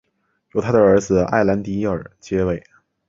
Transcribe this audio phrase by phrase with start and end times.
[0.53, 2.63] 由他的儿子埃兰迪尔接位。